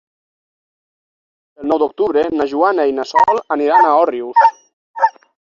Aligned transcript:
El 1.63 1.67
nou 1.71 1.81
d'octubre 1.83 2.23
na 2.39 2.47
Joana 2.55 2.87
i 2.93 2.97
na 3.01 3.07
Sol 3.11 3.43
aniran 3.59 3.87
a 3.87 3.95
Òrrius. 4.01 4.43